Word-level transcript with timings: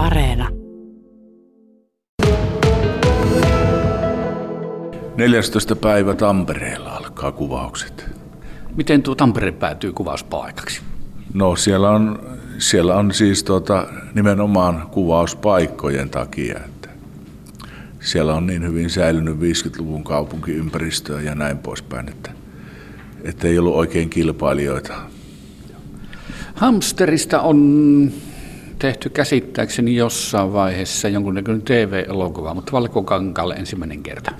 Areena. 0.00 0.48
14. 5.16 5.76
päivä 5.76 6.14
Tampereella 6.14 6.90
alkaa 6.90 7.32
kuvaukset. 7.32 8.10
Miten 8.76 9.02
tuo 9.02 9.14
Tampere 9.14 9.52
päätyy 9.52 9.92
kuvauspaikaksi? 9.92 10.80
No 11.34 11.56
siellä 11.56 11.90
on, 11.90 12.22
siellä 12.58 12.96
on 12.96 13.14
siis 13.14 13.44
tuota, 13.44 13.86
nimenomaan 14.14 14.86
kuvauspaikkojen 14.90 16.10
takia, 16.10 16.58
että 16.66 16.88
siellä 18.00 18.34
on 18.34 18.46
niin 18.46 18.62
hyvin 18.62 18.90
säilynyt 18.90 19.36
50-luvun 19.36 20.04
kaupunkiympäristöä 20.04 21.20
ja 21.20 21.34
näin 21.34 21.58
poispäin, 21.58 22.08
että, 22.08 22.30
että 23.24 23.48
ei 23.48 23.58
ollut 23.58 23.74
oikein 23.74 24.10
kilpailijoita. 24.10 24.94
Hamsterista 26.54 27.40
on 27.40 28.12
tehty 28.80 29.08
käsittääkseni 29.10 29.96
jossain 29.96 30.52
vaiheessa 30.52 31.08
jonkunnäköinen 31.08 31.62
TV-elokuva, 31.62 32.54
mutta 32.54 32.72
Valkokankaalle 32.72 33.54
ensimmäinen 33.54 34.02
kerta. 34.02 34.32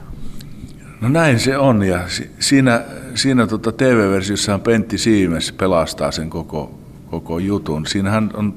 No 1.01 1.09
näin 1.09 1.39
se 1.39 1.59
on 1.59 1.83
ja 1.83 2.01
siinä, 2.39 2.83
siinä 3.15 3.47
tota 3.47 3.73
TV-versiossahan 3.73 4.61
Pentti 4.61 4.99
Siimes 4.99 5.53
pelastaa 5.53 6.11
sen 6.11 6.31
koko, 6.31 6.79
koko 7.11 7.39
jutun. 7.39 7.87
Siinähän 7.87 8.31
on 8.35 8.55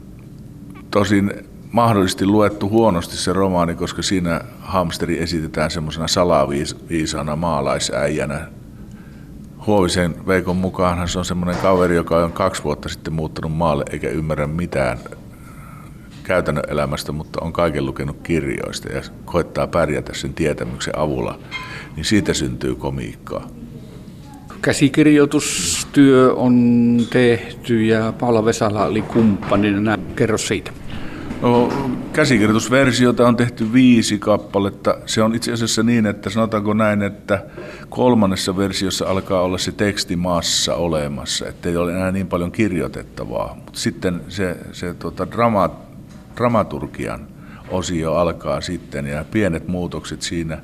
tosin 0.91 1.33
mahdollisesti 1.71 2.25
luettu 2.25 2.69
huonosti 2.69 3.17
se 3.17 3.33
romaani, 3.33 3.75
koska 3.75 4.01
siinä 4.01 4.41
hamsteri 4.59 5.21
esitetään 5.21 5.71
semmoisena 5.71 6.07
salaviisaana 6.07 7.35
maalaisäijänä. 7.35 8.47
Huovisen 9.67 10.27
Veikon 10.27 10.57
mukaan 10.57 11.07
se 11.07 11.19
on 11.19 11.25
semmoinen 11.25 11.61
kaveri, 11.61 11.95
joka 11.95 12.17
on 12.17 12.31
kaksi 12.31 12.63
vuotta 12.63 12.89
sitten 12.89 13.13
muuttanut 13.13 13.57
maalle 13.57 13.83
eikä 13.91 14.09
ymmärrä 14.09 14.47
mitään 14.47 14.97
käytännön 16.23 16.63
elämästä, 16.67 17.11
mutta 17.11 17.39
on 17.41 17.53
kaiken 17.53 17.85
lukenut 17.85 18.17
kirjoista 18.23 18.89
ja 18.89 19.01
koettaa 19.25 19.67
pärjätä 19.67 20.13
sen 20.13 20.33
tietämyksen 20.33 20.99
avulla, 20.99 21.39
niin 21.95 22.05
siitä 22.05 22.33
syntyy 22.33 22.75
komiikkaa. 22.75 23.47
Käsikirjoitustyö 24.61 26.33
on 26.33 26.97
tehty 27.09 27.85
ja 27.85 28.13
Paula 28.19 28.45
Vesala 28.45 28.85
oli 28.85 29.01
kumppanina. 29.01 29.97
Kerro 30.15 30.37
siitä. 30.37 30.71
No, 31.41 31.69
käsikirjoitusversiota 32.13 33.27
on 33.27 33.35
tehty 33.37 33.73
viisi 33.73 34.19
kappaletta. 34.19 34.97
Se 35.05 35.23
on 35.23 35.35
itse 35.35 35.53
asiassa 35.53 35.83
niin, 35.83 36.05
että 36.05 36.29
sanotaanko 36.29 36.73
näin, 36.73 37.01
että 37.01 37.45
kolmannessa 37.89 38.57
versiossa 38.57 39.05
alkaa 39.07 39.41
olla 39.41 39.57
se 39.57 39.71
tekstimassa 39.71 40.75
olemassa, 40.75 41.47
että 41.47 41.69
ei 41.69 41.77
ole 41.77 41.91
enää 41.91 42.11
niin 42.11 42.27
paljon 42.27 42.51
kirjoitettavaa. 42.51 43.55
Mutta 43.55 43.79
sitten 43.79 44.21
se, 44.29 44.57
se 44.71 44.93
tota, 44.93 45.31
drama, 45.31 45.69
dramaturgian 46.37 47.27
osio 47.69 48.13
alkaa 48.13 48.61
sitten 48.61 49.05
ja 49.05 49.25
pienet 49.31 49.67
muutokset 49.67 50.21
siinä. 50.21 50.57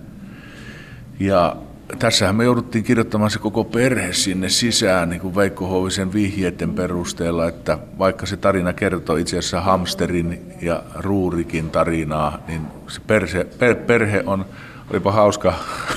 Ja 1.20 1.56
tässähän 2.00 2.36
me 2.36 2.44
jouduttiin 2.44 2.84
kirjoittamaan 2.84 3.32
se 3.32 3.40
koko 3.40 3.64
perhe 3.64 4.14
sinne 4.14 4.50
sisään 4.50 5.10
niin 5.10 5.22
kuin 5.22 5.36
Veikko 5.36 5.68
Houvisen 5.68 6.14
vihjeiden 6.14 6.74
perusteella, 6.74 7.48
että 7.48 7.80
vaikka 8.00 8.26
se 8.26 8.38
tarina 8.38 8.74
kertoo 8.74 9.16
itse 9.16 9.38
asiassa 9.38 9.62
hamsterin 9.62 10.42
ja 10.62 10.84
ruurikin 10.96 11.70
tarinaa, 11.70 12.44
niin 12.48 12.62
se 12.88 13.02
perse, 13.08 13.48
per, 13.60 13.76
perhe 13.76 14.24
on, 14.26 14.46
olipa 14.92 15.12
hauska 15.12 15.54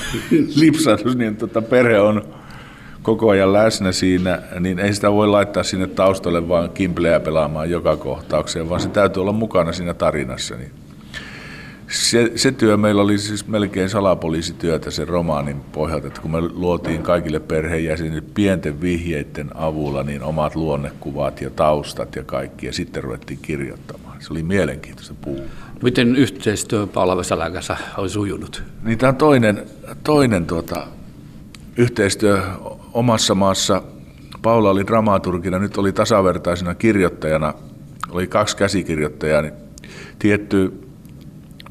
lipsahdus, 0.60 1.16
niin 1.16 1.36
tota 1.36 1.62
perhe 1.62 2.00
on 2.00 2.41
koko 3.02 3.30
ajan 3.30 3.52
läsnä 3.52 3.92
siinä, 3.92 4.42
niin 4.60 4.78
ei 4.78 4.94
sitä 4.94 5.12
voi 5.12 5.28
laittaa 5.28 5.62
sinne 5.62 5.86
taustalle 5.86 6.48
vaan 6.48 6.70
kimpleä 6.70 7.20
pelaamaan 7.20 7.70
joka 7.70 7.96
kohtaukseen, 7.96 8.68
vaan 8.68 8.80
se 8.80 8.88
täytyy 8.88 9.20
olla 9.20 9.32
mukana 9.32 9.72
siinä 9.72 9.94
tarinassa. 9.94 10.56
Niin 10.56 10.70
se, 11.92 12.32
se 12.36 12.52
työ 12.52 12.76
meillä 12.76 13.02
oli 13.02 13.18
siis 13.18 13.48
melkein 13.48 13.88
salapoliisityötä 13.88 14.90
sen 14.90 15.08
romaanin 15.08 15.60
pohjalta, 15.72 16.06
että 16.06 16.20
kun 16.20 16.30
me 16.30 16.40
luotiin 16.40 17.02
kaikille 17.02 17.40
perheenjäsenille 17.40 18.22
pienten 18.34 18.80
vihjeiden 18.80 19.50
avulla 19.54 20.02
niin 20.02 20.22
omat 20.22 20.56
luonnekuvat 20.56 21.40
ja 21.40 21.50
taustat 21.50 22.16
ja 22.16 22.24
kaikki, 22.24 22.66
ja 22.66 22.72
sitten 22.72 23.04
ruvettiin 23.04 23.38
kirjoittamaan. 23.42 24.22
Se 24.22 24.32
oli 24.32 24.42
mielenkiintoista 24.42 25.14
puu. 25.20 25.40
Miten 25.82 26.16
yhteistyö 26.16 26.86
Paula 26.86 27.16
Vesalän 27.16 27.52
kanssa 27.52 27.76
on 27.96 28.10
sujunut? 28.10 28.62
Niin 28.82 28.98
tämä 28.98 29.08
on 29.08 29.16
toinen, 29.16 29.62
toinen 30.04 30.46
tuota, 30.46 30.86
yhteistyö 31.76 32.42
omassa 32.94 33.34
maassa. 33.34 33.82
Paula 34.42 34.70
oli 34.70 34.86
dramaturgina, 34.86 35.58
nyt 35.58 35.78
oli 35.78 35.92
tasavertaisena 35.92 36.74
kirjoittajana, 36.74 37.54
oli 38.10 38.26
kaksi 38.26 38.56
käsikirjoittajaa, 38.56 39.42
niin 39.42 39.54
tietty 40.18 40.72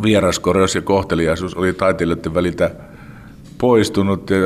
vieraskoreus 0.04 0.76
ja 0.76 0.82
kohteliaisuus 0.82 1.56
oli 1.56 1.74
taiteilijoiden 1.74 2.34
väliltä 2.34 2.72
poistunut 3.58 4.30
ja 4.30 4.38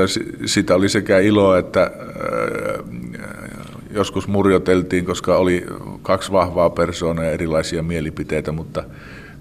sitä 0.45 0.75
oli 0.75 0.89
sekä 0.89 1.19
ilo 1.19 1.55
että 1.55 1.81
äh, 1.81 1.91
joskus 3.91 4.27
murjoteltiin, 4.27 5.05
koska 5.05 5.37
oli 5.37 5.65
kaksi 6.01 6.31
vahvaa 6.31 6.69
persoonaa 6.69 7.25
ja 7.25 7.31
erilaisia 7.31 7.83
mielipiteitä, 7.83 8.51
mutta 8.51 8.83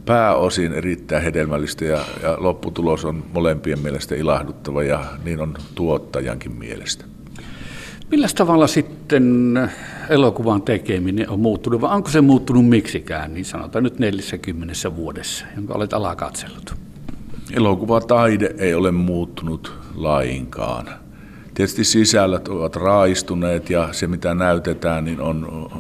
pääosin 0.07 0.73
erittäin 0.73 1.23
hedelmällistä 1.23 1.85
ja, 1.85 2.05
ja 2.23 2.37
lopputulos 2.39 3.05
on 3.05 3.25
molempien 3.33 3.79
mielestä 3.79 4.15
ilahduttava 4.15 4.83
ja 4.83 5.05
niin 5.25 5.41
on 5.41 5.55
tuottajankin 5.75 6.53
mielestä. 6.53 7.05
Millä 8.15 8.29
tavalla 8.35 8.67
sitten 8.67 9.55
elokuvan 10.09 10.63
tekeminen 10.63 11.31
on 11.31 11.41
muuttunut, 11.41 11.81
vai 11.81 11.97
onko 11.97 12.11
se 12.11 12.21
muuttunut 12.21 12.69
miksikään, 12.69 13.35
niin 13.35 13.45
sanotaan 13.45 13.85
nyt 13.85 13.99
40 13.99 14.97
vuodessa, 14.97 15.45
jonka 15.57 15.75
olet 15.75 15.93
alakatsellut? 15.93 16.75
Elokuvataide 17.53 18.55
ei 18.59 18.75
ole 18.75 18.93
muuttunut 18.93 19.73
lainkaan. 19.95 20.89
Tietysti 21.55 21.85
sisällöt 21.85 22.49
ovat 22.49 22.77
raistuneet 22.77 23.71
ja 23.71 23.89
se 23.93 24.07
mitä 24.07 24.35
näytetään 24.35 25.05
niin 25.05 25.21
on 25.21 25.71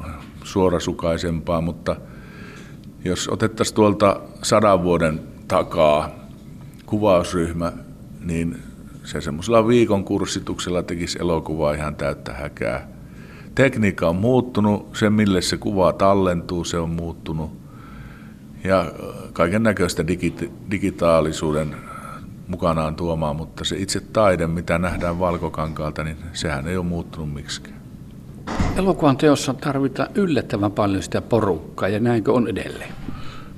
suorasukaisempaa, 0.44 1.60
mutta 1.60 1.96
jos 3.04 3.28
otettaisiin 3.28 3.76
tuolta 3.76 4.20
sadan 4.42 4.82
vuoden 4.82 5.20
takaa 5.48 6.10
kuvausryhmä, 6.86 7.72
niin 8.24 8.58
se 9.04 9.20
semmoisella 9.20 9.68
viikon 9.68 10.04
kurssituksella 10.04 10.82
tekisi 10.82 11.18
elokuvaa 11.20 11.74
ihan 11.74 11.96
täyttä 11.96 12.32
häkää. 12.32 12.88
Tekniikka 13.54 14.08
on 14.08 14.16
muuttunut, 14.16 14.96
se 14.96 15.10
mille 15.10 15.42
se 15.42 15.56
kuva 15.56 15.92
tallentuu, 15.92 16.64
se 16.64 16.78
on 16.78 16.90
muuttunut. 16.90 17.50
Ja 18.64 18.92
kaiken 19.32 19.62
näköistä 19.62 20.02
digit- 20.02 20.50
digitaalisuuden 20.70 21.76
mukanaan 22.48 22.94
tuomaan, 22.94 23.36
mutta 23.36 23.64
se 23.64 23.76
itse 23.76 24.00
taide, 24.00 24.46
mitä 24.46 24.78
nähdään 24.78 25.18
valkokankaalta, 25.18 26.04
niin 26.04 26.16
sehän 26.32 26.68
ei 26.68 26.76
ole 26.76 26.84
muuttunut 26.84 27.34
miksikään. 27.34 27.80
Elokuvan 28.76 29.16
teossa 29.16 29.54
tarvitaan 29.54 30.08
yllättävän 30.14 30.72
paljon 30.72 31.02
sitä 31.02 31.22
porukkaa, 31.22 31.88
ja 31.88 32.00
näinkö 32.00 32.32
on 32.32 32.48
edelleen? 32.48 32.92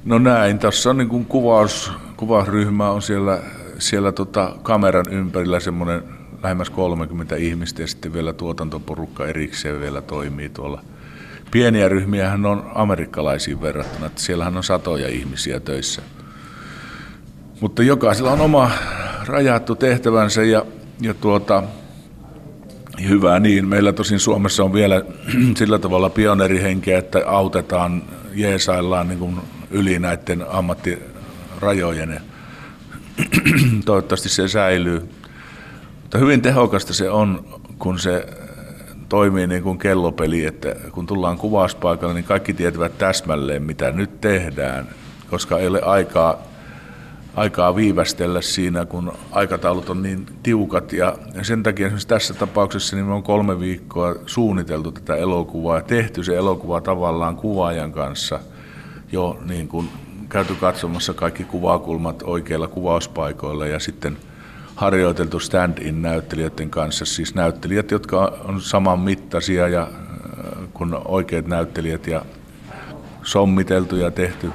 No 0.05 0.19
näin, 0.19 0.59
tässä 0.59 0.91
on 0.91 0.97
niin 0.97 1.09
kuin 1.09 1.25
kuvaus, 1.25 1.93
kuvausryhmä 2.17 2.91
on 2.91 3.03
siellä 3.03 3.41
siellä 3.79 4.13
tota 4.13 4.57
kameran 4.63 5.05
ympärillä 5.11 5.61
semmoinen 5.61 6.03
lähemmäs 6.43 6.71
30 6.71 7.37
ihmistä 7.37 7.83
ja 7.83 7.87
sitten 7.87 8.13
vielä 8.13 8.33
tuotantoporukka 8.33 9.27
erikseen 9.27 9.81
vielä 9.81 10.03
toimii 10.03 10.49
tuolla. 10.49 10.83
Pieniä 11.51 11.89
ryhmiähän 11.89 12.47
on 12.47 12.71
amerikkalaisiin 12.75 13.61
verrattuna, 13.61 14.07
että 14.07 14.21
siellähän 14.21 14.57
on 14.57 14.65
satoja 14.65 15.09
ihmisiä 15.09 15.61
töissä. 15.61 16.03
Mutta 17.61 17.83
jokaisella 17.83 18.31
on 18.33 18.41
oma 18.41 18.71
rajattu 19.27 19.75
tehtävänsä 19.75 20.43
ja, 20.43 20.67
ja 21.01 21.15
tuota, 21.15 21.63
hyvä 23.09 23.41
niin. 23.41 23.69
Meillä 23.69 23.93
tosin 23.93 24.21
Suomessa 24.21 24.65
on 24.65 24.73
vielä 24.73 25.03
sillä 25.59 25.79
tavalla 25.79 26.11
pioneerihenkeä, 26.11 26.99
että 26.99 27.23
autetaan, 27.27 28.03
jeesaillaan 28.35 29.09
niin 29.09 29.19
kuin 29.19 29.37
yli 29.71 29.99
näiden 29.99 30.45
ammattirajojen. 30.49 32.21
Toivottavasti 33.85 34.29
se 34.29 34.49
säilyy. 34.49 35.09
Mutta 36.03 36.19
hyvin 36.19 36.43
tehokasta 36.43 36.95
se 36.95 37.11
on, 37.11 37.45
kun 37.79 37.99
se 37.99 38.27
toimii 39.09 39.47
niin 39.47 39.63
kuin 39.63 39.79
kellopeli, 39.79 40.45
että 40.45 40.75
kun 40.93 41.07
tullaan 41.07 41.39
kuvauspaikalle, 41.39 42.15
niin 42.15 42.25
kaikki 42.25 42.55
tietävät 42.55 42.99
täsmälleen, 42.99 43.63
mitä 43.63 43.91
nyt 43.91 44.21
tehdään, 44.21 44.89
koska 45.31 45.59
ei 45.59 45.67
ole 45.67 45.81
aikaa, 45.83 46.43
aikaa 47.35 47.77
viivästellä 47.77 48.41
siinä, 48.41 48.85
kun 48.85 49.13
aikataulut 49.33 49.91
on 49.91 50.03
niin 50.03 50.27
tiukat. 50.43 50.93
Ja 50.93 51.17
sen 51.43 51.63
takia 51.63 51.87
esimerkiksi 51.87 52.09
tässä 52.09 52.35
tapauksessa 52.35 52.97
niin 52.97 53.07
me 53.07 53.15
on 53.15 53.23
kolme 53.23 53.61
viikkoa 53.61 54.15
suunniteltu 54.27 54.93
tätä 54.93 55.17
elokuvaa 55.17 55.77
ja 55.77 55.83
tehty 55.83 56.25
se 56.25 56.37
elokuva 56.37 56.81
tavallaan 56.81 57.37
kuvaajan 57.37 57.93
kanssa 57.93 58.41
jo 59.13 59.39
niin 59.45 59.69
kuin 59.69 59.89
käyty 60.29 60.55
katsomassa 60.55 61.15
kaikki 61.15 61.45
kuvakulmat 61.45 62.23
oikeilla 62.23 62.69
kuvauspaikoilla 62.69 63.67
ja 63.67 63.79
sitten 63.79 64.17
harjoiteltu 64.77 65.41
stand-in 65.41 66.03
näyttelijöiden 66.03 66.71
kanssa, 66.71 67.05
siis 67.05 67.35
näyttelijät, 67.35 67.91
jotka 67.91 68.39
on 68.45 68.61
saman 68.61 69.01
mittaisia 69.01 69.69
ja, 69.69 69.83
äh, 69.83 70.69
kuin 70.75 70.95
oikeat 71.05 71.47
näyttelijät 71.47 72.07
ja 72.07 72.25
sommiteltu 73.23 73.97
ja 73.97 74.11
tehty 74.11 74.51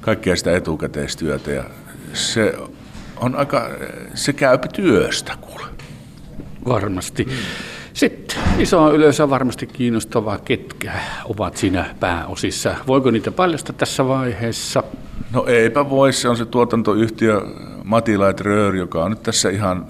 kaikkea 0.00 0.36
sitä 0.36 0.56
etukäteistyötä 0.56 1.50
ja 1.50 1.64
se 2.12 2.54
on 3.16 3.36
aika, 3.36 3.70
se 4.14 4.32
käypi 4.32 4.68
työstä 4.68 5.36
kuule. 5.40 5.66
Varmasti. 6.68 7.28
Sitten 7.92 8.38
iso 8.58 8.94
yleisö 8.94 9.30
varmasti 9.30 9.66
kiinnostavaa, 9.66 10.38
ketkä 10.38 10.92
ovat 11.24 11.56
siinä 11.56 11.94
pääosissa. 12.00 12.74
Voiko 12.86 13.10
niitä 13.10 13.30
paljasta 13.30 13.72
tässä 13.72 14.08
vaiheessa? 14.08 14.82
No 15.32 15.44
eipä 15.46 15.90
voi, 15.90 16.12
se 16.12 16.28
on 16.28 16.36
se 16.36 16.44
tuotantoyhtiö 16.44 17.40
Matilait 17.84 18.40
Röör, 18.40 18.76
joka 18.76 19.04
on 19.04 19.10
nyt 19.10 19.22
tässä 19.22 19.50
ihan 19.50 19.86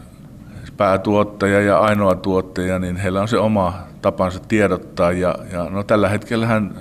päätuottaja 0.76 1.60
ja 1.60 1.78
ainoa 1.78 2.14
tuottaja, 2.14 2.78
niin 2.78 2.96
heillä 2.96 3.20
on 3.20 3.28
se 3.28 3.38
oma 3.38 3.74
tapansa 4.02 4.40
tiedottaa. 4.48 5.12
Ja, 5.12 5.34
ja 5.52 5.70
no 5.70 5.82
tällä 5.82 6.08
hetkellähän 6.08 6.74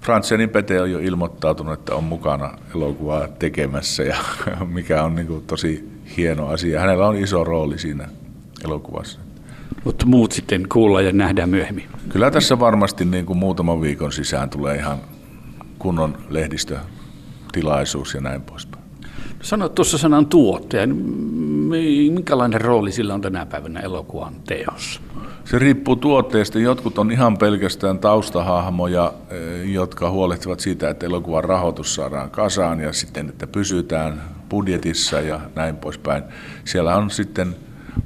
Fransenin 0.00 0.50
Pete 0.50 0.82
on 0.82 0.90
jo 0.90 0.98
ilmoittautunut, 0.98 1.72
että 1.72 1.94
on 1.94 2.04
mukana 2.04 2.50
elokuvaa 2.74 3.28
tekemässä, 3.28 4.02
ja 4.02 4.16
mikä 4.74 5.04
on 5.04 5.14
niin 5.14 5.26
kuin 5.26 5.44
tosi 5.46 5.88
hieno 6.16 6.48
asia. 6.48 6.80
Hänellä 6.80 7.08
on 7.08 7.16
iso 7.16 7.44
rooli 7.44 7.78
siinä 7.78 8.08
elokuvassa. 8.64 9.20
Mutta 9.84 10.06
muut 10.06 10.32
sitten 10.32 10.68
kuullaan 10.68 11.04
ja 11.04 11.12
nähdään 11.12 11.50
myöhemmin. 11.50 11.84
Kyllä 12.08 12.30
tässä 12.30 12.60
varmasti 12.60 13.04
niin 13.04 13.26
kuin 13.26 13.38
muutaman 13.38 13.80
viikon 13.80 14.12
sisään 14.12 14.50
tulee 14.50 14.76
ihan 14.76 14.98
kunnon 15.78 16.18
lehdistötilaisuus 16.28 18.14
ja 18.14 18.20
näin 18.20 18.42
poispäin. 18.42 18.84
Sanoit 19.42 19.74
tuossa 19.74 19.98
sanan 19.98 20.26
tuottaja. 20.26 20.86
Minkälainen 21.66 22.60
rooli 22.60 22.92
sillä 22.92 23.14
on 23.14 23.20
tänä 23.20 23.46
päivänä 23.46 23.80
elokuvan 23.80 24.34
teossa? 24.46 25.00
Se 25.44 25.58
riippuu 25.58 25.96
tuotteesta. 25.96 26.58
Jotkut 26.58 26.98
on 26.98 27.10
ihan 27.10 27.38
pelkästään 27.38 27.98
taustahahmoja, 27.98 29.12
eh, 29.30 29.72
jotka 29.72 30.10
huolehtivat 30.10 30.60
siitä, 30.60 30.90
että 30.90 31.06
elokuvan 31.06 31.44
rahoitus 31.44 31.94
saadaan 31.94 32.30
kasaan 32.30 32.80
ja 32.80 32.92
sitten, 32.92 33.28
että 33.28 33.46
pysytään 33.46 34.22
budjetissa 34.48 35.20
ja 35.20 35.40
näin 35.54 35.76
poispäin. 35.76 36.22
Siellä 36.64 36.96
on 36.96 37.10
sitten 37.10 37.56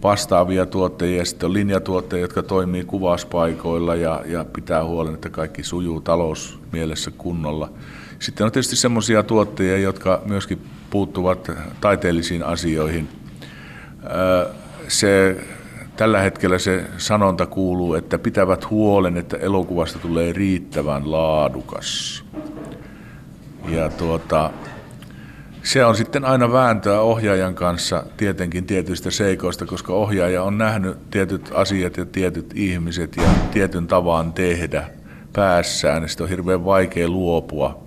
vastaavia 0.03 0.67
tuottajia 0.67 1.19
ja 1.19 1.25
sitten 1.25 1.47
on 1.47 1.53
linjatuottajia, 1.53 2.25
jotka 2.25 2.43
toimii 2.43 2.85
kuvauspaikoilla 2.85 3.95
ja, 3.95 4.23
ja 4.27 4.45
pitää 4.45 4.85
huolen, 4.85 5.15
että 5.15 5.31
kaikki 5.31 5.63
sujuu 5.63 6.01
talousmielessä 6.01 7.11
kunnolla. 7.11 7.73
Sitten 8.19 8.45
on 8.45 8.53
tietysti 8.53 8.77
semmoisia 8.77 9.23
tuottajia, 9.23 9.79
jotka 9.79 10.23
myöskin 10.25 10.59
puuttuvat 10.91 11.51
taiteellisiin 11.81 12.43
asioihin. 12.43 13.09
Se, 14.89 15.41
tällä 15.97 16.21
hetkellä 16.21 16.59
se 16.59 16.85
sanonta 16.99 17.47
kuuluu, 17.47 17.95
että 17.95 18.19
pitävät 18.19 18.71
huolen, 18.71 19.17
että 19.17 19.37
elokuvasta 19.37 19.99
tulee 19.99 20.33
riittävän 20.33 21.11
laadukas. 21.11 22.25
Ja 23.69 23.89
tuota, 23.89 24.51
se 25.63 25.85
on 25.85 25.97
sitten 25.97 26.25
aina 26.25 26.53
vääntöä 26.53 27.01
ohjaajan 27.01 27.55
kanssa 27.55 28.05
tietenkin 28.17 28.67
tietyistä 28.67 29.11
seikoista, 29.11 29.67
koska 29.67 29.93
ohjaaja 29.93 30.43
on 30.43 30.59
nähnyt 30.59 31.11
tietyt 31.11 31.51
asiat 31.55 31.97
ja 31.97 32.07
tietyt 32.07 32.53
ihmiset 32.55 33.17
ja 33.17 33.29
tietyn 33.51 33.87
tavan 33.87 34.33
tehdä 34.33 34.85
päässään, 35.33 36.09
sitten 36.09 36.25
on 36.25 36.31
hirveän 36.31 36.65
vaikea 36.65 37.09
luopua. 37.09 37.83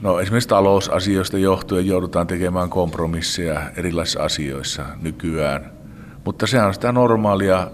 No 0.00 0.20
esimerkiksi 0.20 0.48
talousasioista 0.48 1.38
johtuen 1.38 1.86
joudutaan 1.86 2.26
tekemään 2.26 2.70
kompromisseja 2.70 3.62
erilaisissa 3.76 4.22
asioissa 4.22 4.84
nykyään, 5.02 5.70
mutta 6.24 6.46
sehän 6.46 6.66
on 6.66 6.74
sitä 6.74 6.92
normaalia, 6.92 7.70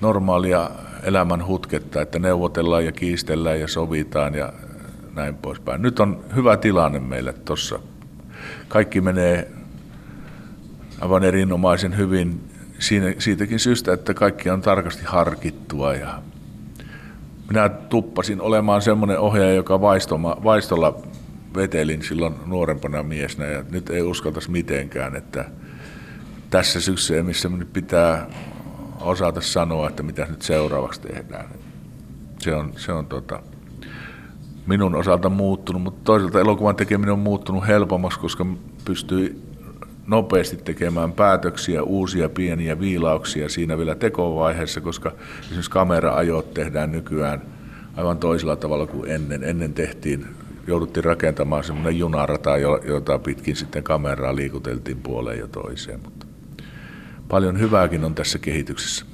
normaalia 0.00 0.70
elämän 1.02 1.46
hutketta, 1.46 2.02
että 2.02 2.18
neuvotellaan 2.18 2.84
ja 2.84 2.92
kiistellään 2.92 3.60
ja 3.60 3.68
sovitaan 3.68 4.34
ja 4.34 4.52
näin 5.20 5.34
poispäin. 5.34 5.82
Nyt 5.82 6.00
on 6.00 6.24
hyvä 6.34 6.56
tilanne 6.56 6.98
meille 6.98 7.32
tuossa. 7.32 7.78
Kaikki 8.68 9.00
menee 9.00 9.50
aivan 11.00 11.24
erinomaisen 11.24 11.96
hyvin 11.96 12.40
siinä, 12.78 13.14
siitäkin 13.18 13.58
syystä, 13.58 13.92
että 13.92 14.14
kaikki 14.14 14.50
on 14.50 14.60
tarkasti 14.60 15.02
harkittua 15.04 15.94
ja 15.94 16.22
minä 17.48 17.68
tuppasin 17.68 18.40
olemaan 18.40 18.82
semmoinen 18.82 19.18
ohjaaja, 19.18 19.54
joka 19.54 19.80
vaistoma, 19.80 20.36
vaistolla 20.44 21.00
vetelin 21.54 22.02
silloin 22.02 22.34
nuorempana 22.46 23.02
miesnä 23.02 23.46
ja 23.46 23.64
nyt 23.70 23.90
ei 23.90 24.02
uskaltaisi 24.02 24.50
mitenkään, 24.50 25.16
että 25.16 25.44
tässä 26.50 26.80
syksyä, 26.80 27.22
missä 27.22 27.48
nyt 27.48 27.72
pitää 27.72 28.26
osata 29.00 29.40
sanoa, 29.40 29.88
että 29.88 30.02
mitä 30.02 30.26
nyt 30.30 30.42
seuraavaksi 30.42 31.00
tehdään. 31.00 31.46
Se 32.38 32.54
on, 32.54 32.72
se 32.76 32.92
on 32.92 33.06
tota, 33.06 33.42
minun 34.70 34.94
osalta 34.94 35.28
muuttunut, 35.28 35.82
mutta 35.82 36.00
toisaalta 36.04 36.40
elokuvan 36.40 36.76
tekeminen 36.76 37.12
on 37.12 37.18
muuttunut 37.18 37.66
helpommaksi, 37.66 38.20
koska 38.20 38.46
pystyy 38.84 39.42
nopeasti 40.06 40.56
tekemään 40.56 41.12
päätöksiä, 41.12 41.82
uusia 41.82 42.28
pieniä 42.28 42.80
viilauksia 42.80 43.48
siinä 43.48 43.78
vielä 43.78 43.94
tekovaiheessa, 43.94 44.80
koska 44.80 45.12
esimerkiksi 45.40 45.70
kamera-ajot 45.70 46.54
tehdään 46.54 46.92
nykyään 46.92 47.42
aivan 47.96 48.18
toisella 48.18 48.56
tavalla 48.56 48.86
kuin 48.86 49.10
ennen. 49.10 49.44
Ennen 49.44 49.72
tehtiin, 49.72 50.26
jouduttiin 50.66 51.04
rakentamaan 51.04 51.64
semmoinen 51.64 51.98
junarata, 51.98 52.56
jota 52.84 53.18
pitkin 53.18 53.56
sitten 53.56 53.82
kameraa 53.82 54.36
liikuteltiin 54.36 55.00
puoleen 55.02 55.38
ja 55.38 55.48
toiseen, 55.48 56.00
mutta 56.04 56.26
paljon 57.28 57.60
hyvääkin 57.60 58.04
on 58.04 58.14
tässä 58.14 58.38
kehityksessä. 58.38 59.09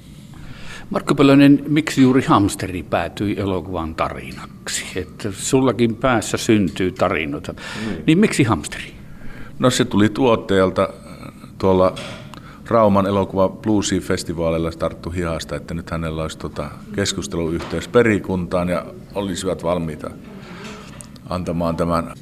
Markku 0.90 1.14
Pölönen, 1.14 1.64
miksi 1.68 2.02
juuri 2.02 2.24
hamsteri 2.24 2.82
päätyi 2.82 3.36
elokuvan 3.38 3.94
tarinaksi? 3.94 4.84
Että 4.96 5.32
sullakin 5.32 5.96
päässä 5.96 6.36
syntyy 6.36 6.92
tarinoita. 6.92 7.54
Niin, 7.86 8.02
niin 8.06 8.18
miksi 8.18 8.42
hamsteri? 8.42 8.94
No 9.58 9.70
se 9.70 9.84
tuli 9.84 10.08
tuottajalta 10.08 10.88
tuolla 11.58 11.94
Rauman 12.68 13.06
elokuva 13.06 13.48
Bluesy-festivaalilla 13.48 14.70
starttu 14.70 15.10
hihasta, 15.10 15.56
että 15.56 15.74
nyt 15.74 15.90
hänellä 15.90 16.22
olisi 16.22 16.38
tota 16.38 16.70
keskusteluyhteys 16.94 17.88
perikuntaan 17.88 18.68
ja 18.68 18.86
olisivat 19.14 19.62
valmiita 19.62 20.10
antamaan 21.28 21.76
tämän 21.76 22.14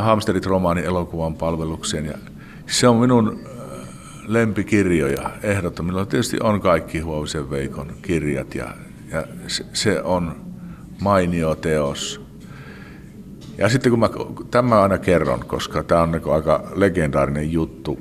Hamsterit 0.00 0.46
romaanin 0.46 0.84
elokuvan 0.84 1.34
palvelukseen. 1.34 2.06
Ja 2.06 2.18
se 2.66 2.88
on 2.88 2.96
minun 2.96 3.40
lempikirjoja 4.26 5.30
ehdottomilla. 5.42 6.06
Tietysti 6.06 6.36
on 6.42 6.60
kaikki 6.60 7.00
Huovisen 7.00 7.50
Veikon 7.50 7.92
kirjat 8.02 8.54
ja, 8.54 8.66
ja 9.12 9.24
se, 9.46 9.64
se 9.72 10.02
on 10.02 10.36
mainio 11.00 11.54
teos. 11.54 12.24
Ja 13.58 13.68
sitten 13.68 13.90
kun 13.90 13.98
mä 13.98 14.08
tämä 14.50 14.82
aina 14.82 14.98
kerron, 14.98 15.40
koska 15.40 15.82
tämä 15.82 16.02
on 16.02 16.12
niin 16.12 16.32
aika 16.32 16.64
legendaarinen 16.74 17.52
juttu. 17.52 17.98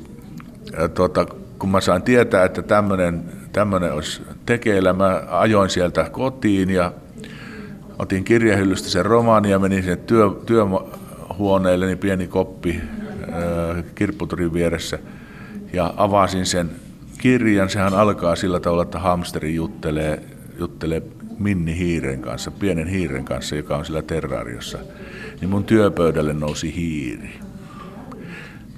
Ja 0.77 0.89
tuota, 0.89 1.25
kun 1.59 1.69
mä 1.69 1.81
sain 1.81 2.01
tietää, 2.01 2.45
että 2.45 2.61
tämmöinen, 2.61 3.23
tämmöinen 3.51 3.93
olisi 3.93 4.21
tekeillä, 4.45 4.93
mä 4.93 5.23
ajoin 5.29 5.69
sieltä 5.69 6.09
kotiin 6.11 6.69
ja 6.69 6.93
otin 7.99 8.23
kirjahyllystä 8.23 8.89
sen 8.89 9.05
romaani 9.05 9.51
ja 9.51 9.59
menin 9.59 9.83
sinne 9.83 9.95
työ, 9.95 10.31
työhuoneelle, 10.45 11.85
niin 11.85 11.97
pieni 11.97 12.27
koppi 12.27 12.81
kirpputurin 13.95 14.53
vieressä– 14.53 14.99
ja 15.73 15.93
avasin 15.97 16.45
sen 16.45 16.71
kirjan. 17.17 17.69
Sehän 17.69 17.93
alkaa 17.93 18.35
sillä 18.35 18.59
tavalla, 18.59 18.83
että 18.83 18.99
hamsteri 18.99 19.55
juttelee, 19.55 20.23
juttelee 20.59 21.01
Minni 21.39 21.77
hiiren 21.77 22.21
kanssa, 22.21 22.51
pienen 22.51 22.87
hiiren 22.87 23.25
kanssa, 23.25 23.55
joka 23.55 23.77
on 23.77 23.85
sillä 23.85 24.01
terraariossa. 24.01 24.77
Niin 25.41 25.49
mun 25.49 25.63
työpöydälle 25.63 26.33
nousi 26.33 26.75
hiiri. 26.75 27.39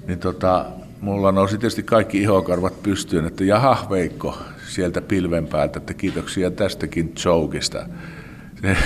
Niin 0.06 0.18
tota, 0.18 0.66
mulla 1.00 1.32
nousi 1.32 1.58
tietysti 1.58 1.82
kaikki 1.82 2.22
ihokarvat 2.22 2.82
pystyyn, 2.82 3.26
että 3.26 3.44
jaha 3.44 3.86
Veikko 3.90 4.38
sieltä 4.68 5.00
pilven 5.00 5.46
päältä, 5.46 5.78
että 5.78 5.94
kiitoksia 5.94 6.50
tästäkin 6.50 7.14
jokeista. 7.24 7.86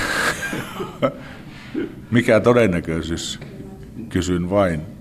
Mikä 2.10 2.40
todennäköisyys? 2.40 3.40
Kysyn 4.08 4.50
vain. 4.50 5.00